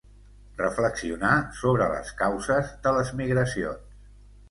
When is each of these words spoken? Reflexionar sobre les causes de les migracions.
Reflexionar 0.61 1.35
sobre 1.59 1.91
les 1.93 2.11
causes 2.25 2.75
de 2.89 2.97
les 2.99 3.15
migracions. 3.25 4.05